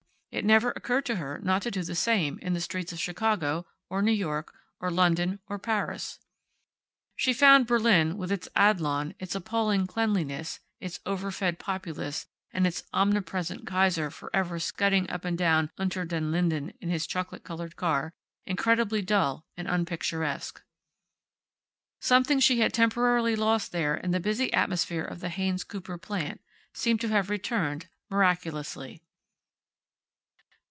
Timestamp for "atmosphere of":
24.53-25.19